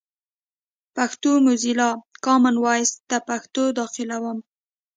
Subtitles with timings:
[0.95, 1.89] پښتو موزیلا،
[2.25, 4.37] کامن وایس ته پښتو داخلوم.